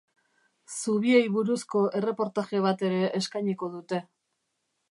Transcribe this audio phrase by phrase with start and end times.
[0.77, 4.01] Zubiei buruzko erreportaje bat ere eskainiko dute.